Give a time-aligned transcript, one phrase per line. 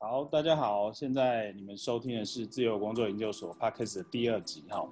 [0.00, 4.88] 好，大家好，现在你们收听的是自由工作研究所 Podcast 的第二集哈。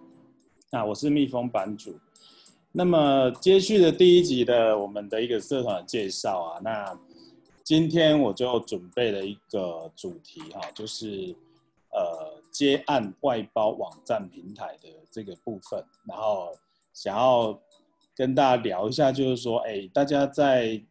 [0.73, 1.97] 那我是蜜蜂版主。
[2.73, 6.99] 那么接续的第一集的我们的一个社团介绍啊，那
[7.63, 11.33] 今天我就准备了一个主题哈，就是
[11.93, 16.53] 呃接案外包网站平台的这个部分，然后
[16.93, 17.57] 想要
[18.13, 20.83] 跟大家聊一下，就是说，哎，大家在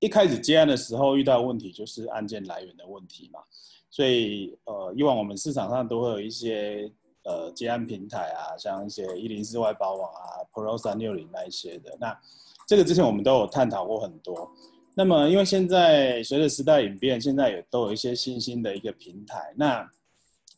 [0.00, 3.40] 一开始接案的时候遇到问题就是案件来源的问题嘛，
[3.88, 6.92] 所以呃，以往我们市场上都会有一些。
[7.22, 12.18] 呃，接案平台啊，像一些一零四外包网啊，Pro 三六零那一些的，那
[12.66, 14.50] 这个之前我们都有探讨过很多。
[14.94, 19.52] 那么，因为现在随着时代演变，现在也都有一些新兴的一个平台。
[19.54, 19.86] 那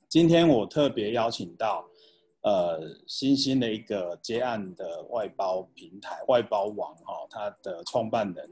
[0.08, 1.84] 今天我特别邀请到
[2.42, 8.48] 呃新兴的一个接案的外包平台外包网哈，它的创办人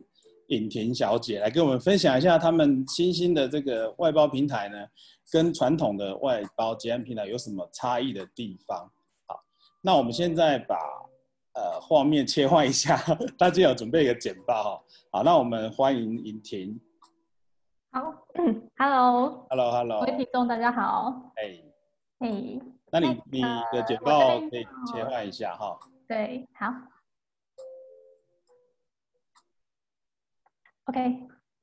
[0.50, 4.76] 尹婷小姐来跟我们分享一下他们新兴的这个外包平台呢。
[5.32, 8.78] 跟传统的外包接案平台有什么差异的地方？
[9.28, 9.40] 好，
[9.80, 10.74] 那我们现在把
[11.54, 13.00] 呃画面切换一下，
[13.38, 14.82] 大家有准备一个简报哈。
[15.12, 16.80] 好，那我们欢迎尹婷。
[17.92, 18.12] 好，
[18.76, 21.32] Hello，Hello，Hello，各位听众大家好。
[21.36, 21.62] 哎，
[22.26, 25.78] 哎，那你你的简报可以切换一下哈。
[26.08, 26.74] 对，好。
[30.90, 31.16] OK，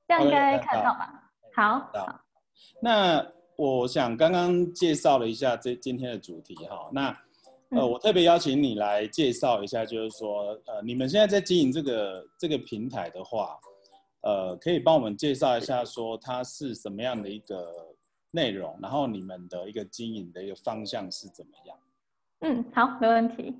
[0.07, 1.31] 这样应该看到吧？
[1.55, 2.19] 好，好，
[2.81, 3.23] 那。
[3.59, 7.17] 我想刚刚介绍了一下这今天的主题哈，那
[7.71, 13.57] 呃我特别邀请你来介绍一下，就是说呃你们现在在经营这个这个平台的话，
[14.21, 17.73] 呃可以帮我们介绍一下说它是什么样的一个
[18.29, 21.75] 内容，然后你们的一个经营的一个方向是怎么样？
[22.41, 23.55] 嗯，好，没问题。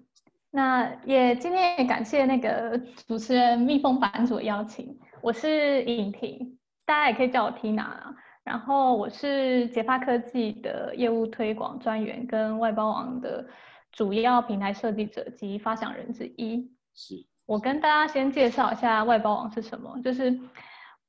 [0.52, 7.88] 那也今天也感谢那个主持人蜜蜂版主的邀请，我是尹婷，大家也可以叫我 Tina。
[8.44, 13.46] 然后我是捷发科技的业务推广专员，跟外包网的
[13.92, 16.72] 主要平台设计者及发想人之一。
[16.94, 20.40] 是我跟大家先介绍一下外包网是什么，就是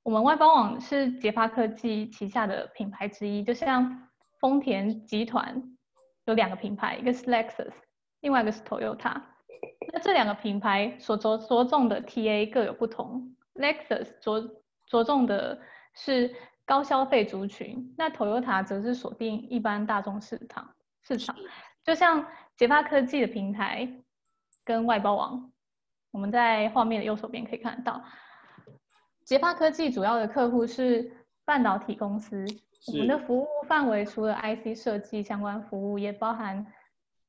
[0.02, 4.08] 我们外包网是捷发科技旗下的品牌之一，就像
[4.40, 5.62] 丰田集团
[6.24, 7.72] 有两个品牌，一个是 Lexus，
[8.20, 9.20] 另外一个是 Toyota。
[9.92, 14.40] 那这两个品牌所着着重的 TA 各有不同，Lexus 着
[14.86, 15.60] 着重的
[15.94, 16.34] 是。
[16.68, 21.34] 高消费族群，那 Toyota 则是锁定一般大众市场市场。
[21.82, 22.26] 就像
[22.58, 23.90] 捷发科技的平台
[24.66, 25.50] 跟外包网，
[26.10, 28.04] 我们在画面的右手边可以看得到，
[29.24, 31.10] 捷发科技主要的客户是
[31.46, 32.44] 半导体公司。
[32.88, 36.66] 我们的服务范围除了 IC 设计相关服务，也包含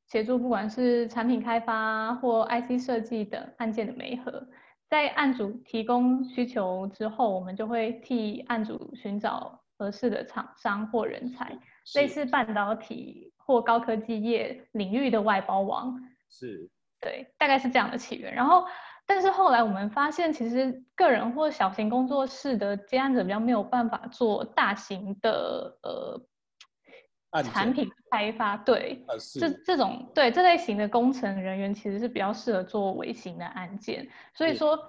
[0.07, 4.45] 协助不管是产品开发或 IC 设计等案件的媒合。
[4.89, 11.57] 在案主提供需求之后，我们就会替案主寻找合适的厂商或人才，
[11.93, 15.95] 类似半导体或高科技业领域的外包网。
[16.29, 16.67] 是，
[16.99, 18.33] 对，大概是这样的起源。
[18.33, 18.65] 然后，
[19.05, 26.19] 但是后来我们发现，其实个人或小型工作室的接案者比较没有办法做大型的呃。
[27.43, 27.89] 产品。
[28.11, 29.05] 开发对，
[29.39, 34.79] 这这种对这类型的工程人员其实是比较适合做微型的案件，所以说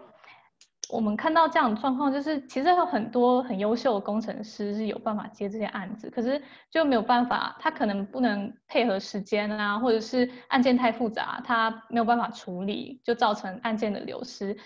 [0.89, 6.41] 我们看到这样的状况，就是其实有很多很优秀的工程师是有办法接这些案子，可是
[6.71, 14.57] 就没有办法，他可能不能配合时间啊，或者是案件太复杂，他没有办法处理，就造成案件的流失，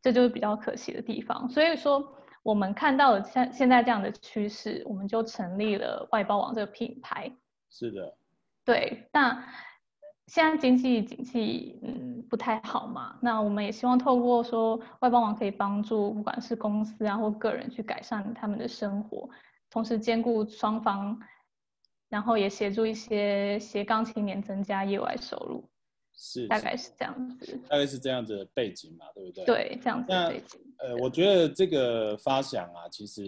[0.00, 2.14] 这就是比较可惜的地方，所以说。
[2.42, 7.30] 我们看到了像现在这样的趋势，我们就成立了外包网这个品牌。
[7.68, 8.16] 是的，
[8.64, 9.06] 对。
[9.12, 9.44] 那
[10.26, 19.28] 现在经济景气嗯不太好嘛，那我们也希望透过说外包网可以帮助不管是公司啊或个人去改善他们的生活，
[19.68, 21.20] 同时兼顾双方，
[22.08, 25.68] 然后也协助一些斜杠青年增加业外收入。
[26.22, 29.44] 是，大概是这样子，大概是这样子的背景嘛，对不对？
[29.46, 30.60] 对，这样子的背景。
[30.76, 33.22] 呃，我觉得这个发想啊，其实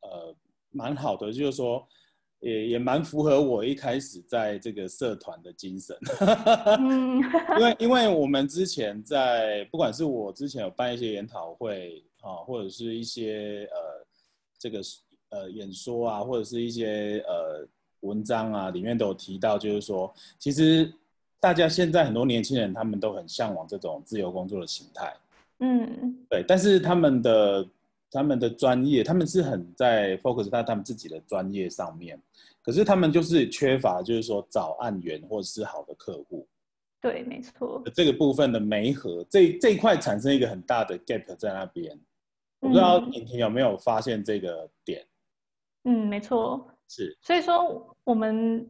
[0.00, 0.34] 呃
[0.70, 1.86] 蛮好的，就是说
[2.38, 5.94] 也也蛮符合我一开始在这个社团的精神。
[6.80, 7.20] 嗯，
[7.60, 14.06] 因为因为我们之前在不管是我之前有办一些研讨会啊，或者是一些呃
[14.58, 14.80] 这个
[15.28, 17.68] 呃演说啊，或者是一些呃
[18.00, 20.90] 文章啊，里面都有提到，就是说其实。
[21.40, 25.12] 大家现在很多年轻人，他们都很向往这种自由工作的形态。
[25.60, 26.44] 嗯，对。
[26.46, 27.66] 但是他们的
[28.10, 32.20] 他们的专业，他们是很在 focus 在他们自己的专业上面，
[32.62, 36.46] 可是他们就是缺乏，就是说找案源或者是好的客户。
[37.00, 37.82] 对，没错。
[37.94, 41.98] 这个部分的媒合，这这一块产生一个很大的 gap 在那边。
[42.60, 45.02] 我不知道婷婷有没有发现这个点？
[45.84, 46.70] 嗯，没错。
[46.88, 48.68] 是，所以说我们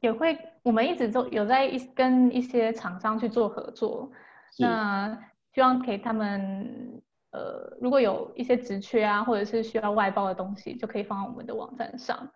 [0.00, 4.10] 也会，我们一直都有在一跟一些厂商去做合作，
[4.58, 5.18] 那
[5.52, 7.02] 希望给他们，
[7.32, 12.28] 呃，如果有一些职缺啊，或者是需要外包的东西，就可以放在我们的网站上。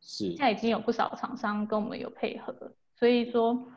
[0.00, 2.52] 是现在已经有不少厂商跟我们有配合，
[2.96, 3.68] 所以说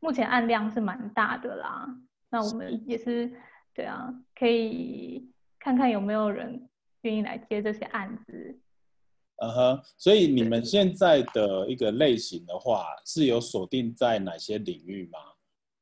[0.00, 1.86] 目前案量是蛮大的啦。
[2.28, 3.30] 那我们也是，
[3.72, 6.68] 对啊，可以看看有没有人
[7.02, 8.58] 愿意来接这些案子。
[9.40, 15.18] 嗯哼，所以你们现在的一个类型的话，是有锁定在哪些领域吗？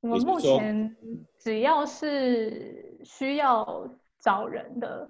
[0.01, 0.97] 我们目前
[1.41, 3.89] 只要是需要
[4.21, 5.09] 找人的，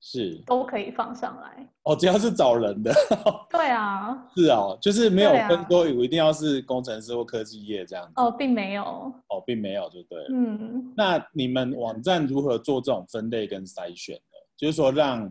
[0.00, 1.68] 是都可以放上来。
[1.82, 2.90] 哦，只要是找人的，
[3.50, 8.12] 对啊，是哦，就是没有分说我一定要是工程师或科技业这样子。
[8.16, 8.82] 哦，并没有，
[9.28, 10.28] 哦，并没有，就对了。
[10.32, 14.38] 嗯，那你们网站如何做这种分类跟筛选呢？
[14.56, 15.30] 就是说让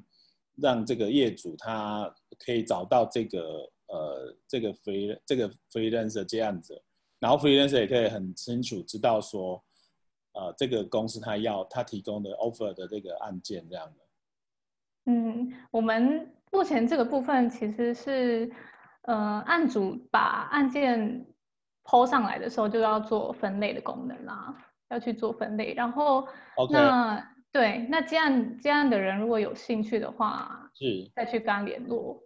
[0.62, 2.14] 让这个业主他
[2.46, 3.40] 可以找到这个
[3.88, 6.82] 呃这个 free 这个 freelancer 接案者，
[7.20, 9.64] 然后 freelancer 也可以很清楚知道说，
[10.34, 13.94] 呃这个公司他要他提供的 offer 的这个案件这样的。
[15.06, 18.52] 嗯，我们目前这个部分其实是，
[19.02, 19.16] 呃，
[19.48, 21.26] 案主把案件
[21.84, 24.56] 抛上来的时候就要做分类的功能啦，
[24.90, 25.74] 要去做分类。
[25.74, 26.28] 然后
[26.70, 32.22] 那对，那接案接案的人如果有兴趣的话，是，再去跟他联络。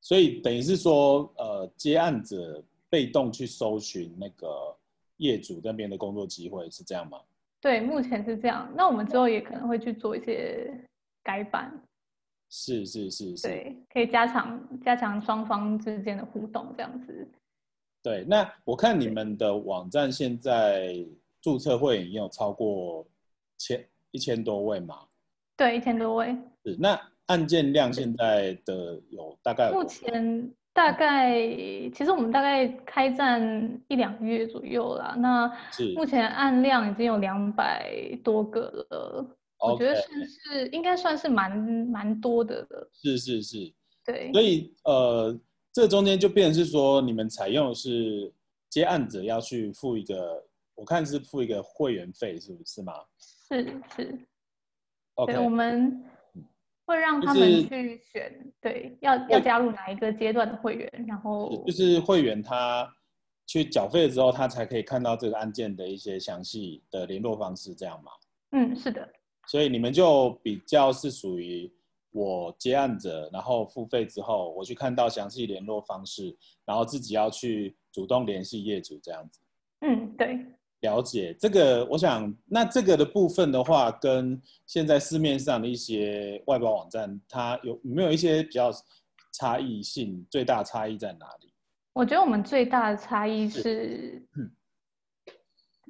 [0.00, 4.76] 所以等于是说，呃，接案者被动去搜寻那个
[5.16, 7.20] 业主那边的工作机会，是这样吗？
[7.60, 8.68] 对，目前是这样。
[8.76, 10.72] 那我们之后也可能会去做一些
[11.22, 11.72] 改版，
[12.48, 13.48] 是是是是。
[13.48, 17.28] 对，可以加强加强双方之间的互动，这样子。
[18.02, 20.94] 对，那我看你们的网站现在
[21.40, 23.06] 注册会员已经有超过
[23.56, 25.00] 千一千多位嘛？
[25.56, 26.34] 对，一千多位。
[26.64, 31.38] 是，那案件量现在的有大概有目前大概，
[31.94, 35.14] 其实我们大概开战一两个月左右啦。
[35.18, 35.50] 那
[35.94, 37.92] 目前案量已经有两百
[38.24, 39.26] 多个了，
[39.58, 42.90] 我觉得算是应该算是蛮蛮多的了。
[42.92, 43.72] 是是是，
[44.04, 45.38] 对所以呃，
[45.72, 48.32] 这中间就变成是说，你们采用的是
[48.68, 50.42] 接案者要去付一个，
[50.74, 52.92] 我看是付一个会员费，是不是吗
[53.52, 53.82] 是
[55.26, 56.02] 是我们
[56.86, 62.90] 会让他们就是去选，对，要要加入哪一个阶段的会员，然后就是会员他
[63.46, 68.10] 去缴费之后，他才可以看到这个案件的一些详细的联络方式，这样吗？
[68.52, 69.08] 嗯，是的，
[69.48, 71.70] 所以你们就比较是属于
[72.10, 79.40] 我接案者，然后付费之后，我去看到详细联络方式，然后自己要去主动联系业主这样子。
[79.80, 80.46] 嗯，对。
[80.82, 88.70] 了解这个，我想那这个的部分的话，跟现在市面上的一些外包网站，它有有没有一些比较
[89.32, 90.26] 差异性？
[90.30, 91.52] 最大差异在哪里？
[91.94, 94.22] 我觉得我们最大的差异是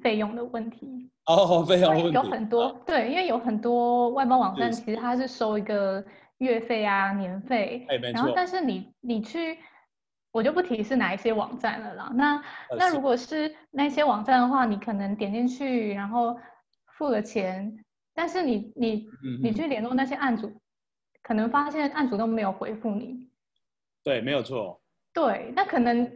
[0.01, 1.09] 费用的问题。
[1.25, 6.03] 哦，费用问题有很多对，因为有很多外包网站其实它是收一个
[6.39, 9.57] 月费啊、年费，哎没然后但是你你去，
[10.33, 12.11] 我就不提是哪一些网站了啦。
[12.15, 12.43] 那
[12.75, 16.35] 那如果是那些网站的话，你可能点进去，然后
[16.97, 17.85] 付了钱，
[18.15, 19.07] 但是你你
[19.43, 20.51] 你去联络那些案主，
[21.21, 23.29] 可能发现案主都没有回复你。
[24.03, 24.81] 对，没有错。
[25.13, 26.11] 对，那可能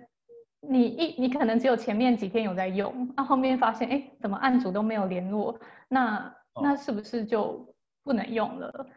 [0.61, 7.71] 你一你可能只有前面几天有在用，那后面发现哎，怎么案主都没有联络，那哦那是不是就
[8.03, 8.87] 不能用了？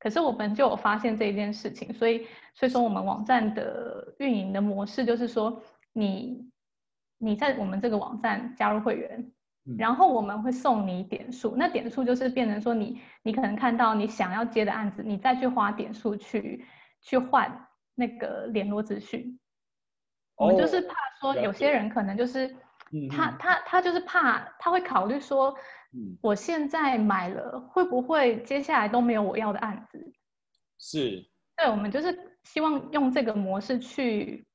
[0.00, 6.50] 可是我们就有发现这一件事情，所以所以说我们网站的运营的模式就是说，你
[7.18, 9.30] 你在我们这个网站加入会员，
[9.66, 9.76] 嗯。
[9.78, 16.64] 然后我们会送你点数，那点数就是变成说你你可能看到你想要接的案子，你再去花点数去
[17.02, 19.38] 去换那个联络资讯。
[20.36, 22.46] 我们就是哦怕说有些人可能就是
[22.92, 23.36] 嗯他嗯。
[23.38, 25.54] 他他就是怕他会考虑说，
[25.92, 30.12] 嗯我现在买了会不会接下来都没有我要的案子？
[30.78, 31.24] 是
[31.56, 34.46] 对，我们就是希望用这个模式去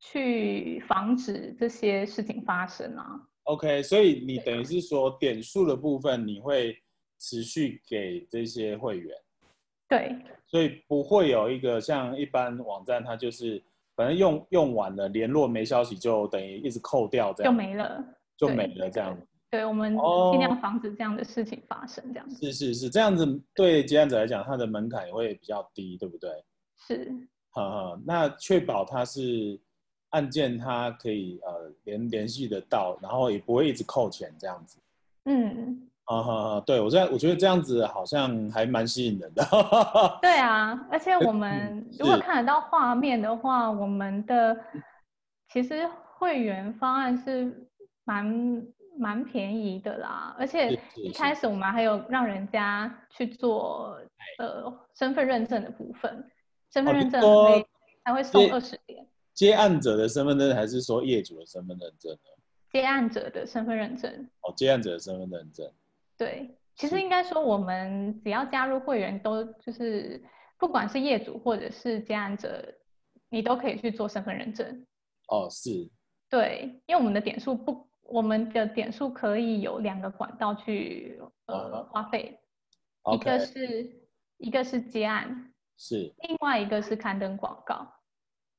[0.00, 3.20] 去防止这些事情发生啊。
[3.44, 6.76] OK，所以你等于是说点数的部分你会
[7.18, 9.14] 持续给这些会员，
[9.88, 13.62] 对所以不会有一个像一般网站，它就是
[13.94, 18.04] 反正用用完了联络没消息就等于一直扣掉这样就，没了。
[18.36, 19.16] 就没了这样。
[19.54, 26.28] 对，我们哦尽量防止这样的事情发生，这样子是是是，这样子对接案者来讲，它的门槛也会比较低，对不对？
[26.76, 27.14] 是
[27.52, 29.56] 呵呵，那确保它是
[30.10, 34.76] 案件，它可以呃联联系得到，然后也不会一直扣钱这样子。
[35.26, 39.46] 嗯，啊哈，对我在我觉得这样子好像还蛮吸引人的。
[40.20, 44.58] 对啊，而且我们如果看得到画面的话，我们的
[45.52, 47.68] 其实会员方案是
[48.02, 48.66] 蛮
[48.98, 50.34] 蛮便宜的啦。
[50.38, 53.98] 而且一开始我们还有让人家去做
[54.38, 56.30] 呃身份认证的部分，
[56.72, 57.20] 身份认证
[58.04, 59.06] 还会送二十点。
[59.32, 62.42] 接案者的身份证还是说业主的身份认证呢？
[62.70, 64.10] 接案者的身份认证。
[64.42, 65.70] 哦，接案者的身份认证。
[66.16, 70.22] 对，其实应该说，我们只要加入会员，都就是
[70.58, 72.64] 不管是业主或者是接案者，
[73.28, 74.86] 你都可以去做身份认证。
[75.28, 75.90] 哦，是。
[76.30, 82.38] 对，因为我们的点数不，我们的点数可以有两个管道去呃花费，
[83.12, 84.08] 一个是
[84.38, 87.86] 一个是接案，是，另外一个是刊登广告。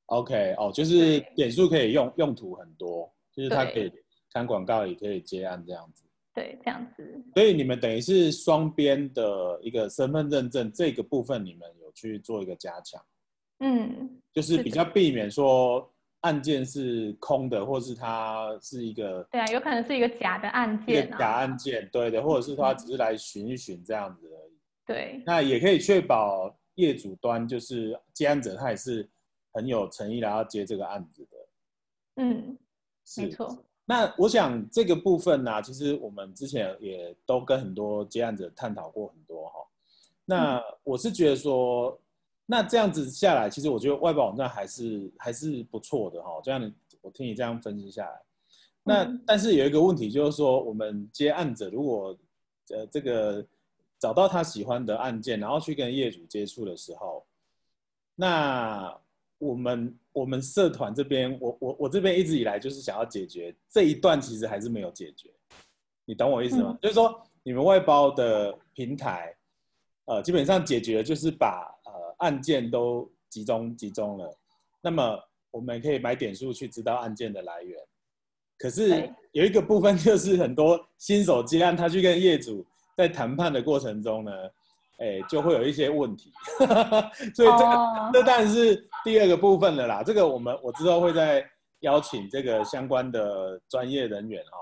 [0.08, 3.92] OK，哦，就是点数可以用用途很多，就是它可以
[4.32, 6.04] 看广告，也可以接案这样子。
[6.34, 7.24] 对，这样子。
[7.34, 13.04] 所以你们等于是双边的一个身份认证这个部分，你们有去做一个加强。
[13.60, 15.90] 嗯，就是比较避免说
[16.26, 19.24] 案件是空的，或是它是一个。
[19.32, 21.08] 对啊，有可能是一个假的案件。
[21.20, 24.54] 假案件，对的，或者是他只是来寻一寻这样子而已。
[24.88, 25.22] 对。
[25.24, 29.08] 那也可以确保业主端就是接案者，他也是
[29.54, 31.38] 很有诚意来要接这个案子的。
[32.24, 32.58] 嗯，
[33.18, 33.64] 没错。
[33.86, 39.60] 那我想这个部分呢，其实我们之前也都跟很多接案者探讨过很多哈。
[40.26, 41.96] 那我是觉得说，
[42.46, 46.40] 那这样子下来，其实我觉得外包网站还是还是不错的哈。
[46.44, 48.22] 这样我听你这样分析下来，
[48.84, 52.18] 那但是有一个问题就是说，我们接案者如果
[52.70, 53.46] 呃这个
[54.00, 57.26] 找到他喜欢的案件，然后去跟业主接触的时候，
[58.16, 58.98] 那
[59.38, 59.98] 我们。
[60.16, 65.30] 我们社团这边，我我我这边一直以来就是想要解决这一段，其实还是没有解决。
[66.06, 66.80] 你懂我意思吗？
[66.82, 69.36] 就是说，你们外包的平台，
[70.06, 71.75] 呃，基本上解决就是把呃
[72.20, 74.38] 案件都集中集中了。
[74.82, 75.20] 那么
[75.52, 77.80] 我们可以买点数去知道案件的来源。
[78.58, 84.32] 可是有一个部分就是很多新手接案，他去跟业主在谈判的过程中呢。
[84.98, 86.32] 哎，就会有一些问题，
[87.36, 87.76] 所以这个
[88.14, 90.02] 这当然是第二个部分了啦。
[90.02, 91.46] 这个我们我之后会再
[91.82, 94.56] 邀请这个相关的专业人员哦，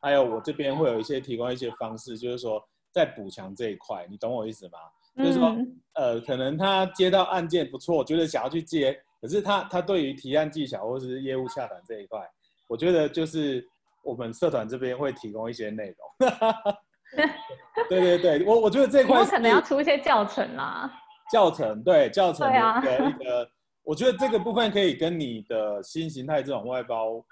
[0.00, 4.80] 还有我这边会有一些提供一些方式，就是说在补强这一块，你懂我意思吗？
[5.18, 5.54] 就是说，
[5.94, 12.20] 呃，可能他接到案件不错，觉得想要去接，可是他他对于提案技巧或者是业务洽谈这一块，
[12.68, 13.66] 我觉得就是
[14.04, 16.30] 我们社团这边会提供一些内容。
[17.88, 20.90] 对对对，我我觉得这块可能要出一些教程啦。
[21.32, 23.48] 教程对教程的一个，
[23.82, 27.24] 我觉得这个部分可以跟你的新形态这种外包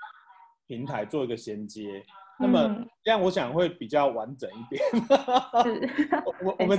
[0.67, 2.03] 平台做一个衔接。
[2.39, 4.83] 那么这样我想会比较完整一点。
[6.45, 6.79] 我我们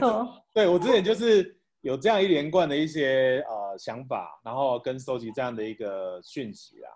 [0.54, 6.90] 对我之前就是有这样一连贯的一些呃想法，然后跟收集这样的一个讯息啊。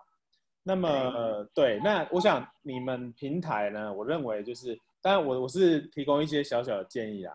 [0.62, 4.78] 那么对，那我想你们平台呢，我认为就是。
[5.04, 7.34] 当然，我我是提供一些小小的建议啊，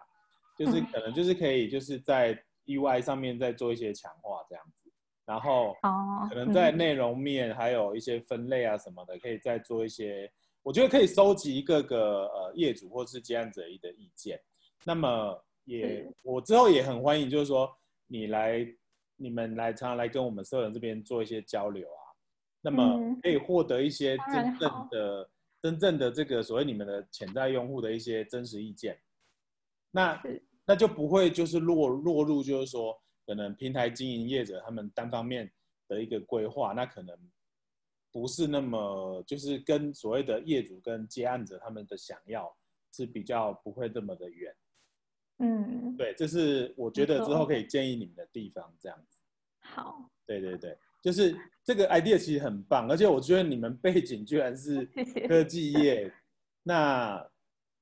[0.57, 2.34] 就是可能就是可以就是在
[2.65, 4.89] UI 上面再做一些强化这样子，
[5.25, 5.75] 然后
[6.29, 10.31] 可能在内容面还有一些分类啊什么的，可以再做一些，
[10.67, 14.38] 我觉得可以收集各个呃业主或是接案者的意见。
[14.83, 17.74] 那么也我之后也很欢迎，就是说
[18.05, 18.67] 你来
[19.15, 22.03] 你们来常常来跟我们社人这边做一些交流啊，
[22.62, 25.29] 那么可以获得一些真正的。
[25.59, 28.97] 真正的这个所谓你们的潜在用户的一些真实意见，
[29.89, 30.21] 那
[30.67, 32.95] 那就不会就是落落入就是说
[33.25, 35.51] 可能平台经营业者他们单方面
[35.88, 37.17] 的一个规划，那可能
[38.17, 42.51] 不是那么就是跟所谓的业主跟接案者他们的想要
[42.91, 44.55] 是比较不会这么的远。
[45.38, 49.19] 嗯，对，这是我觉得之后可以建议你们的地方，这样子。
[49.59, 50.09] 好。
[50.25, 50.75] 对对对。
[51.03, 54.83] 就是这个 idea 其实很棒，而且我觉得你们背景居然是
[55.27, 56.12] 科技业，
[56.63, 57.24] 那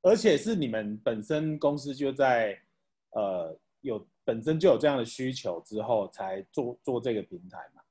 [0.01, 2.59] 而且是你们本身公司就在
[3.11, 7.81] 呃有本身就有这样的需求之后才做做这个平台嘛？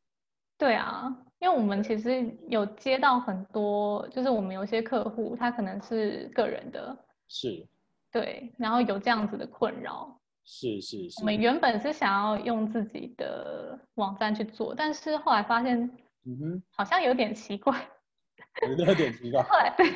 [0.57, 6.97] 对啊，因为我们其实有接到很多，就是我们有些客户他可能是个人的，
[7.29, 7.67] 是，
[8.13, 10.19] 对，然后有这样子的困扰。
[10.47, 15.81] 是是是，我们原本是想要用自己的网站去做，但是后来发现，
[16.27, 17.75] 嗯哼，好像有点奇怪，
[18.79, 19.43] 有点奇怪。
[19.43, 19.87] 后来对，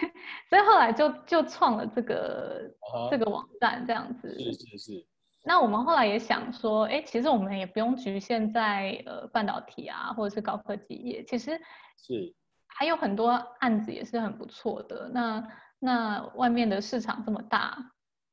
[0.49, 2.75] 所以后来就就创了这个
[3.11, 4.38] 这个网站这样子。
[4.38, 5.07] 是是是。
[5.49, 11.59] 那我们后来也想说，哎，其实我们也不用局限在呃半导体啊，或者是高科技业，其实
[11.97, 12.35] 是
[12.67, 15.09] 还有很多案子也是很不错的。
[15.09, 17.78] 那那外面的市场这么大。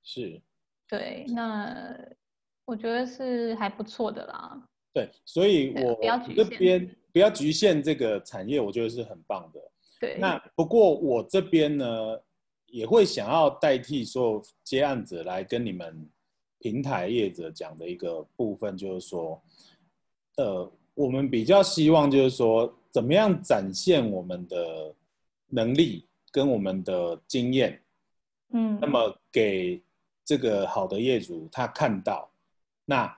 [0.03, 0.41] 是，
[0.89, 1.97] 对，那
[2.65, 4.67] 我觉得是还不错的啦。
[4.93, 9.59] 对，所以我不要这边不要局限这个产业，我觉得是很棒的。
[10.01, 11.85] 对，那不过我这边呢，
[12.65, 16.09] 也会想要代替所有接案子来跟你们
[16.65, 19.39] 平台业者讲的一个部分，就是说，
[20.37, 24.91] 呃，我们比较希望就是说，怎么样展现我们的
[25.49, 27.79] 能力跟我们的经验，
[28.49, 29.79] 嗯，那么给
[30.25, 32.27] 这个好的业主他看到，
[32.83, 33.15] 那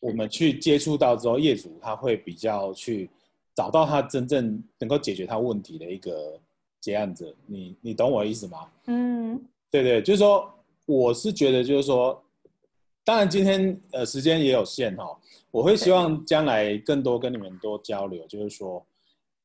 [0.00, 3.10] 我们去接触到之后，业主他会比较去
[3.54, 6.40] 找到他真正能够解决他问题的一个
[6.80, 7.34] 结案者。
[7.44, 8.66] 你你懂我的意思吗？
[8.86, 9.38] 嗯
[9.70, 10.50] 对对，就是说，
[10.86, 12.18] 我是觉得就是说，
[13.06, 15.04] 当然今天呃时间也有限哈、
[15.52, 18.84] 我会希望将来更多跟你们多交流，就是说，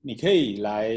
[0.01, 0.89] 你可以来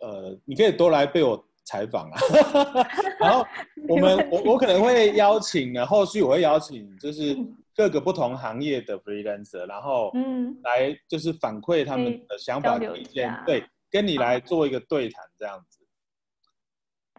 [0.00, 2.18] 呃，你可以多来被我采访啊，
[3.20, 3.44] 然后
[3.86, 7.36] 我们我我可能会邀请呢，后续我会邀请就是
[7.74, 10.46] 各个不同行业的 freelancer，然后嗯。
[10.62, 15.78] 来就是反馈他们的想法意见，对，跟你来做一个对谈这样子。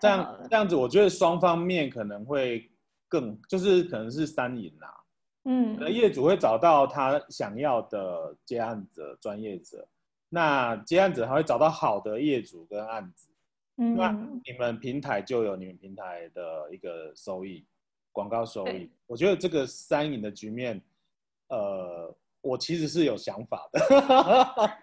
[0.01, 2.69] 这样这样子，我觉得双方面可能会
[3.07, 4.93] 更，就是可能是三赢啦。
[5.43, 9.87] 可能嗯业主会找到他想要的接案者、专业者，
[10.27, 13.29] 那接案者还会找到好的业主跟案子，
[13.75, 17.65] 那嗯，你们平台就有你们平台的一个收益，
[18.11, 18.91] 广告收益。
[19.05, 20.81] 我觉得这个三赢的局面，
[21.47, 24.79] 呃，我其实是有想法的。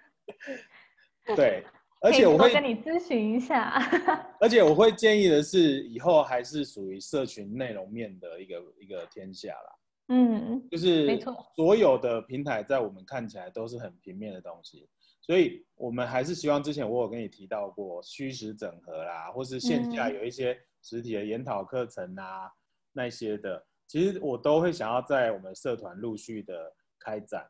[1.37, 1.67] 对，
[2.05, 3.73] 而且我会跟你咨询一下。
[4.39, 9.79] 而且我会建议的是，以后还是属于社群内容面的一个一个天下啦。
[10.09, 14.87] 嗯就是没错所有的平台在我们看起来都是很平面的东西，
[15.23, 22.53] 所以我们还是希望之前我有跟你提到过虚实整合啦，或是线下嗯有一些实体的研讨课程啊、
[22.93, 27.49] 那些的，其实我都会想要在我们社团陆续的开展。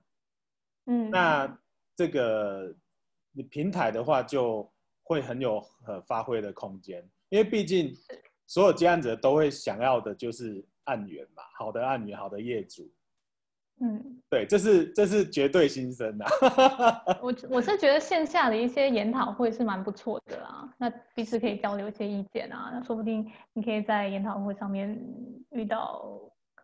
[0.86, 1.58] 嗯，那
[1.96, 2.72] 这个
[3.34, 4.70] 你平台的话，就
[5.02, 7.92] 会很有呃发挥的空间，因为毕竟
[8.46, 12.90] 所有接案者都会想要的就是案源嘛，好的案源，好的业主，
[13.80, 16.24] 嗯，对，这是这是绝对新生呐、
[17.20, 24.96] 我我是觉得线下的一些研讨会是蛮不错的啦，那彼此可以交流一些意见啊，那说不定你可以在研讨会上面
[25.50, 26.20] 遇到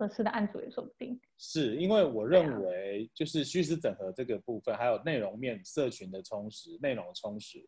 [0.07, 1.21] 合适的案主也说不定。
[1.37, 7.59] 是因为我认为就是虚实整合这个部分，还有内容面、社群的充实、内容充实，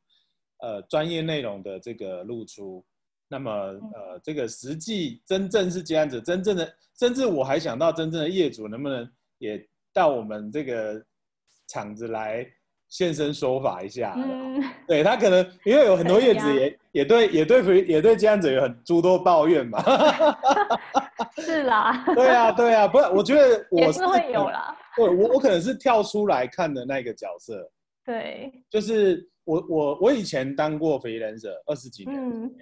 [0.61, 2.85] 呃，专业内容的这个露出。
[3.29, 11.03] 那么，呃，这个实际真正是接案者，真正的，甚至我还想到真正的业主能不能也到我们这个
[11.69, 12.47] 场子来
[12.91, 14.15] 现身说法一下？
[14.19, 19.83] 嗯，对他可能因为有很多业主也也对也对也对这样子有很诸多抱怨嘛。
[21.37, 24.77] 是啦，对啊，对啊，不是，我觉得我也是会有啦。
[24.97, 27.71] 对我我可能是跳出来看的那个角色，
[28.05, 32.55] 对，就是我我我以前当过 freelancer 二十几年，嗯，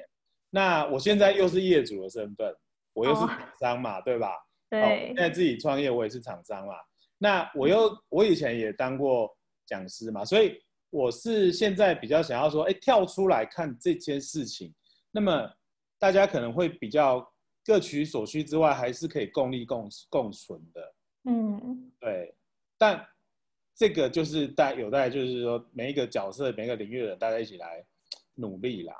[0.51, 2.55] 那我现在又是业主的身份，
[2.93, 4.29] 我又是哦厂商嘛，对吧？
[4.29, 4.37] 哦，
[4.71, 6.75] 对现，在自己创业，我也是厂商嘛。
[7.19, 9.29] 那我又我以前也当过
[9.67, 10.57] 讲师嘛，所以
[10.91, 14.73] 我是现在比较想要说，哎，跳出来看这件事情，
[15.11, 15.51] 那么
[15.99, 17.27] 大家可能会比较
[17.71, 20.95] 各取所需之外，还是可以共利共共存的。
[21.31, 22.35] 嗯，对，
[22.77, 23.01] 但
[23.77, 27.85] 这个就是待有待就是说每一个角色、每一个领域的人，大家一起来
[28.35, 28.95] 努力啦。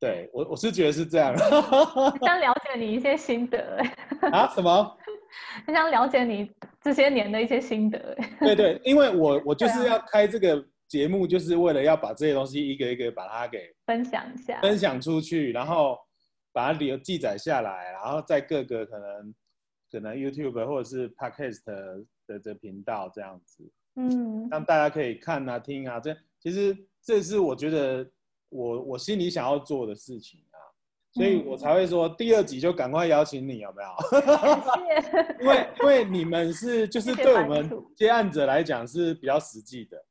[0.00, 1.32] 对我我是觉得是这样
[2.10, 4.48] 很想了解你一些心得、欸，啊？
[4.52, 4.98] 什么？
[5.64, 8.30] 很想了解你这些年的一些心得、欸。
[8.40, 14.60] 对对，因为我我就是要开这个节目，就是为了要把这些东西一个一个把它给分享一下。
[14.60, 15.96] 分享出去，然后
[16.52, 19.34] 把它留记载下来，然后在各个可能
[19.90, 21.62] 可能 YouTube 或者是 Podcast
[22.26, 23.70] 的的频道这样子。
[23.96, 28.10] 嗯，让大家可以看啊、听啊，这其实这是我觉得
[28.48, 30.56] 我我心里想要做的事情啊，
[31.12, 33.90] 所以我才会说第二集就赶快邀请你，有没有？
[35.40, 40.02] 因为因为你们是就是对我们接案者来讲是比较实际的，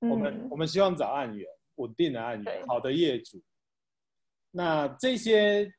[0.00, 3.42] 我们嗯我们希望找案源，稳定的案源，好的业主。
[4.50, 5.72] 那这些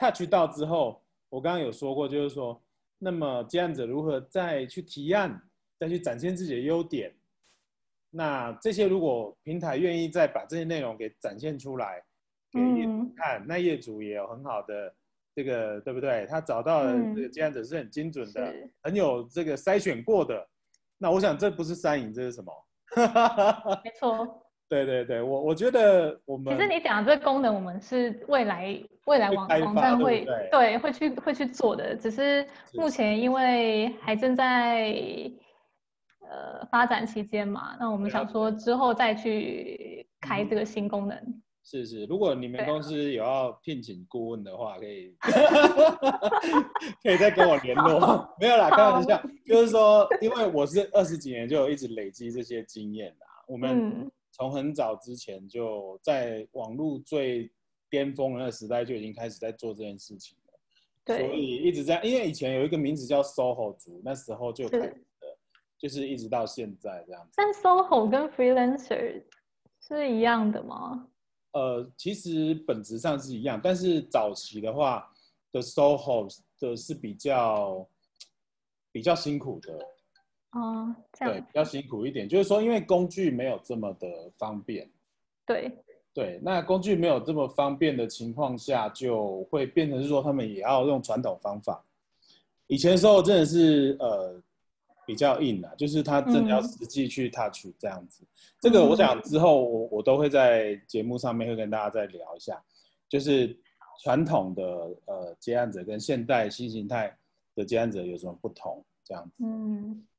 [0.00, 2.58] touch 到之后，我刚刚有说过，就是说，
[2.98, 5.38] 那么接案者如何再去提案，
[5.78, 7.14] 再去展现自己的优点。
[8.08, 12.02] 那这些如果平台愿意再把这些内容给展现出来，
[12.50, 14.92] 给业主嗯看，那业主也有很好的
[15.34, 16.26] 这个，对不对？
[16.26, 20.48] 他找到的嗯这个接案者是很精准的，是很有这个筛选过的。
[20.98, 22.52] 那我想这不是三赢，这是什么？
[23.84, 34.94] 没错，对对对，我我觉得我们其实你讲的这个功能，我们是未来未来网网站会对会去会去做的，只是目前因为还正在
[36.20, 41.42] 呃发展期间嘛，那我们想说之后再去开这个新功能。
[41.62, 45.14] 是是，如果你们公司有要聘请顾问的话，可以
[47.02, 48.28] 可以再跟我联络。
[48.40, 53.26] 没有啦，开玩笑，就是说，因为我是二十几年就有一直累积这些经验啦。
[53.46, 57.50] 我们嗯，从很早之前就在网络最
[57.88, 60.58] 巅峰的那个时代就已经开始在做这件事情了，
[61.04, 64.90] 对所，以一直在，因为以前有一个名字叫 SOHO 族，那时候就开是始
[65.20, 65.38] 的，
[65.78, 67.32] 就是一直到现在这样子。
[67.36, 69.22] 但 SOHO 跟 freelancer
[69.80, 71.08] 是一样的吗？
[71.52, 75.12] 呃，其实本质上是一样，但是早期的话
[75.50, 77.84] 的 SOHO 的是比较
[78.92, 79.76] 比较辛苦的，
[80.52, 82.28] 哦，这对，比较辛苦一点。
[82.28, 84.90] 就是说，因为工具没有这么的方便，
[85.46, 85.70] 对，
[86.12, 91.84] 对，那工具没有这么方便的情况下，就会变成是说他们也要用传统方法。
[92.66, 94.40] 以前的时候真的是呃
[95.06, 98.24] 比较硬啊，就是他真的要嗯实际去 touch 这样子。
[98.60, 102.62] 这个我想之后我我都会在节目上面会跟大家再聊一下，
[103.08, 103.56] 就是
[104.02, 104.62] 传统的
[105.06, 107.16] 呃接案者跟现代新形态
[107.54, 109.44] 的接案者有什么不同这样子。
[109.44, 110.09] 嗯，对，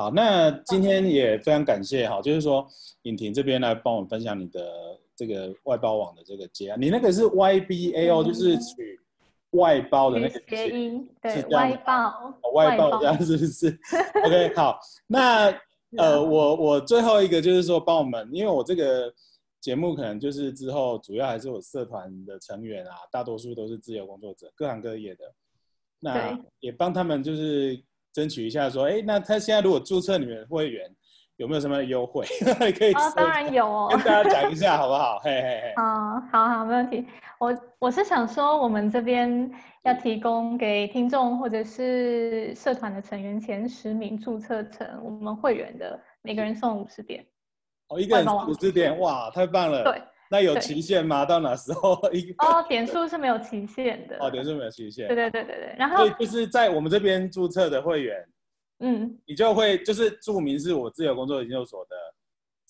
[0.00, 2.64] 好，那今天也非常感谢哈，就是说
[3.02, 4.62] 尹婷这边来帮我们分享你的
[5.16, 8.24] 这个外包网的这个结案，你那个是 YBAO，、嗯。
[8.24, 9.00] 就是取
[9.50, 13.76] 外包的那个谐音，对外包哦，外包这样是不是
[14.24, 15.52] ？OK， 好，那
[15.96, 19.12] 呃，我我最后一个就是说帮我们，因为我这个
[19.60, 25.24] 节目可能就是之后主要还是我社团的成员啊，大多数都是自由工作者，各行各业的，
[25.98, 27.82] 那也帮他们就是
[28.18, 30.90] 争取一下说，哎，那他现在如果注册你们会员，
[31.36, 32.26] 有没有什么优惠？
[32.76, 34.00] 可以哦，当然有哦跟。
[34.00, 35.20] 大家讲一下好不好？
[35.20, 37.06] 嘿 嘿嘿，啊，好好，没问题。
[37.38, 39.48] 我我是想说，我们这边
[39.84, 47.24] 要提供给听众或者是社团的成员前十名注册成我们会员的，每个人送五十点。
[47.86, 49.84] 哦，一个人五十点，哇，太棒了。
[49.84, 51.24] 对，那有期限吗？
[51.24, 52.34] 到哪时候一？
[52.38, 54.16] 哦，点数是没有期限的。
[54.20, 55.06] 哦，点数没有期限。
[55.08, 55.74] 对对对对对。
[55.78, 58.28] 然后所以，就是在我们这边注册的会员，
[58.80, 61.96] 嗯，你就会就是注明是我自由工作研究所的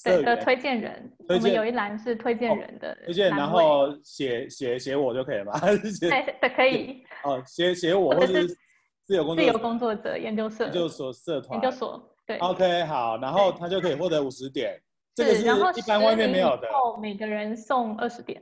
[0.05, 5.53] 对的推荐人，我们有一栏是推荐人的推荐，然后写写写我就可以了吗？
[5.59, 8.57] 还是写对对可以，哦写写我或者是或者是
[9.05, 12.39] 自由工作自由工作者研究社研究所社团研究所对。
[12.39, 14.81] OK 好，然后他就可以获得五十点，
[15.19, 18.41] 这个是一般外面没有的10名以后每个人送二十点。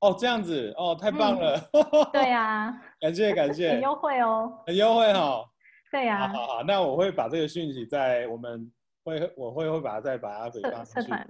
[0.00, 1.60] 哦，这样子哦，太棒了，
[2.12, 4.62] 对呀、感谢感谢很，优惠哦。
[4.66, 5.44] 很优惠哈。
[5.90, 8.70] 对呀、好好好，那我会把这个讯息在我们
[9.04, 11.00] 会我会会把它再把它给社放上去。
[11.00, 11.28] 社团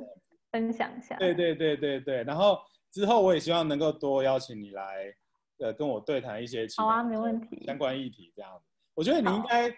[0.50, 1.16] 分享一下。
[1.16, 2.58] 对对对对对，然后
[2.90, 5.14] 之后我也希望能够多邀请你来，
[5.60, 7.62] 呃，跟我对谈一些好啊，没问题。
[7.66, 8.64] 相关议题这样子。
[8.94, 9.70] 我觉得你应该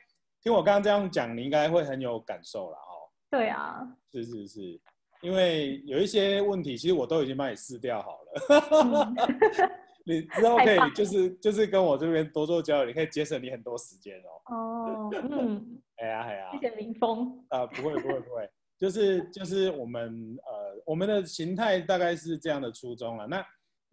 [0.43, 3.07] 听我刚刚这样讲，你应该会很有感受了哦。
[3.31, 4.81] 对啊，是是是，
[5.23, 9.15] 因为有一些问题，其实我都已经帮你试掉好了。
[9.17, 9.71] 嗯
[10.07, 14.55] 你之后可以就是就是跟我这边多做交流，你可以节省你很多时间哦。
[14.57, 17.45] 哦，嗯， 哎呀哎呀，谢谢林峰。
[17.51, 23.27] 啊，不会不会不会， 就是就是我们呃我们的形态大概是这样的初衷了。
[23.27, 23.45] 那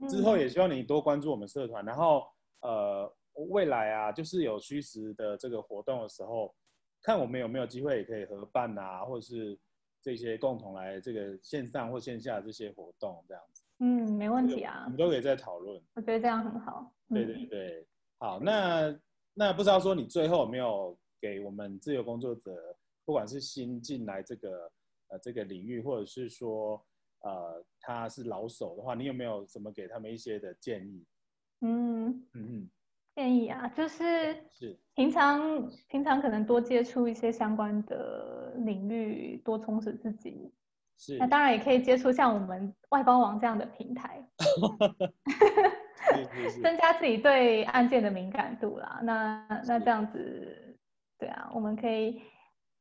[0.08, 2.24] 之后嗯也希望你多关注我们社团，然后
[2.62, 3.14] 呃
[3.50, 6.56] 未来啊，就是有虚实的这个活动的时候，
[7.04, 9.60] 看我们有没有机会也可以合办啊，或者是
[10.08, 15.84] 这些共同来这个线上或线下这些活动这样子，嗯，没问题我啊们，都可以再讨论。
[15.96, 16.96] 我觉得这样很好。
[17.10, 19.00] 对对嗯，对，好，那
[19.34, 22.56] 那不知道说你最后有没有给我们自由工作者，
[23.04, 24.72] 不管是新进来这个
[25.10, 26.82] 呃这个领域，或者是说
[27.20, 31.06] 呃他是老手的话，你有没有什么给他们一些的建议？
[31.60, 32.70] 嗯，嗯嗯，
[33.14, 40.52] 建议啊，就是是平常平常可能多接触一些相关的领域，多充实自己。
[40.98, 44.28] 是那当然也可以接触像我们外包网这样的平台，
[46.16, 49.00] 是是是，增加自己对案件的敏感度啦。
[49.04, 50.76] 那那这样子，
[51.20, 52.20] 对啊，我们可以，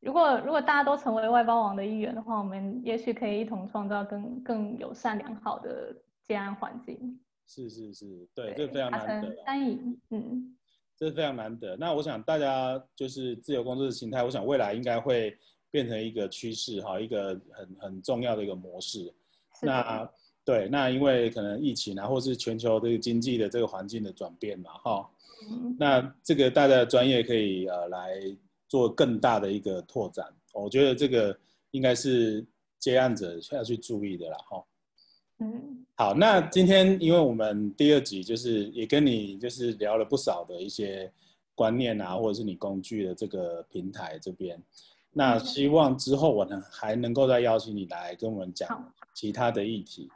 [0.01, 7.21] 如果如果大家都成为外包网的一员的话，我们也许可以一同创造更更友善良好的接案环境。
[7.47, 10.57] 是是是，对，这非常难得啊，三赢，嗯，
[10.99, 11.77] 这非常难得。
[11.77, 15.37] 那我想大家就是自由工作的形态，我想未来应该会
[15.71, 19.13] 变成一个趋势哈，一个很很重要的一个模式。
[19.61, 20.11] 那
[20.45, 25.11] 对，那因为可能疫情啊，或是全球这个经济的这个环境的转变嘛，哈，
[25.51, 28.21] 嗯那这个大家的专业可以呃来
[28.69, 30.27] 做更大的一个拓展。
[30.53, 31.37] 我觉得这个
[31.73, 32.47] 应该是
[32.79, 34.65] 接案者要去注意的啦，哈。
[35.39, 41.13] 嗯，好，那今天因为我们第二集就是也跟你就是聊了不少的一些
[41.55, 44.59] 观念啊，或者是你工具的这个平台这边，
[45.13, 50.09] 那希望之后我呢还能够再邀请你来跟我们讲其他的议题。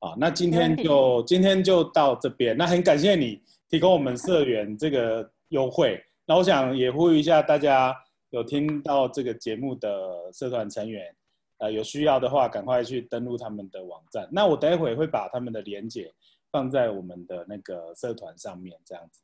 [0.00, 6.02] 啊，那今天就今天就到这边，那很感谢你提供我们社 员这个优惠。
[6.26, 7.94] 那我想也呼吁一下大家，
[8.30, 11.14] 有听到这个节目的社团成员。
[11.64, 14.28] 呃，有需要的话，赶快去登录他们的网站。
[14.30, 16.12] 那我待会会把他们的连接
[16.52, 19.22] 放在我们的那个社团上面，这样子。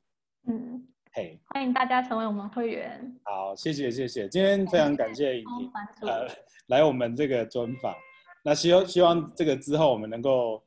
[0.48, 3.14] 嗯，嘿，欢迎大家成为我们会员。
[3.24, 5.70] 好，谢谢谢谢，今天非常感谢尹婷
[6.08, 6.26] 呃
[6.68, 7.94] 来我们这个专访。
[8.42, 10.62] 那希望希望这个之后我们能够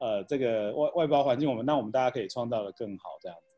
[0.00, 3.56] 呃这个外外包环境，我们让我们大家可以创造的更好，这样子。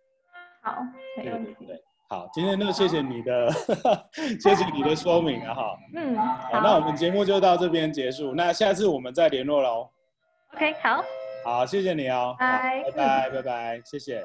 [0.63, 0.83] 好，
[1.17, 1.67] 没问题。
[2.09, 3.51] 好，今天就谢谢你的，
[4.40, 5.77] 谢谢你的说明啊，哈。
[5.95, 9.90] 嗯，好，那我们节目就到这边结束，那下次我们再联络喽。
[10.55, 11.03] OK，好。
[11.45, 12.37] 好，谢谢你哦。
[12.38, 14.25] 拜拜拜拜拜，谢谢。